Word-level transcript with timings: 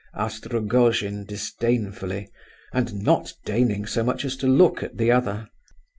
asked 0.15 0.47
Rogojin, 0.51 1.25
disdainfully, 1.25 2.27
and 2.73 3.03
not 3.03 3.33
deigning 3.45 3.85
so 3.85 4.03
much 4.03 4.25
as 4.25 4.35
to 4.37 4.47
look 4.47 4.81
at 4.81 4.97
the 4.97 5.11
other. 5.11 5.47